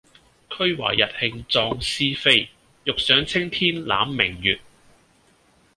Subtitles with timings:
[0.49, 2.49] 俱懷逸興壯思飛，
[2.85, 4.59] 欲上青天攬明月